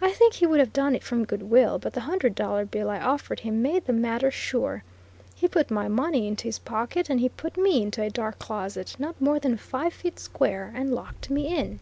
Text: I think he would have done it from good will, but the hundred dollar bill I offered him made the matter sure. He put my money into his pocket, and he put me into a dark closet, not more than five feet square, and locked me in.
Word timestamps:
I 0.00 0.12
think 0.12 0.34
he 0.34 0.46
would 0.46 0.60
have 0.60 0.72
done 0.72 0.94
it 0.94 1.02
from 1.02 1.24
good 1.24 1.42
will, 1.42 1.80
but 1.80 1.92
the 1.92 2.02
hundred 2.02 2.36
dollar 2.36 2.64
bill 2.64 2.88
I 2.88 3.00
offered 3.00 3.40
him 3.40 3.60
made 3.60 3.86
the 3.86 3.92
matter 3.92 4.30
sure. 4.30 4.84
He 5.34 5.48
put 5.48 5.68
my 5.68 5.88
money 5.88 6.28
into 6.28 6.44
his 6.44 6.60
pocket, 6.60 7.10
and 7.10 7.18
he 7.18 7.28
put 7.28 7.56
me 7.56 7.82
into 7.82 8.00
a 8.02 8.08
dark 8.08 8.38
closet, 8.38 8.94
not 9.00 9.20
more 9.20 9.40
than 9.40 9.56
five 9.56 9.92
feet 9.94 10.20
square, 10.20 10.72
and 10.76 10.94
locked 10.94 11.28
me 11.28 11.48
in. 11.58 11.80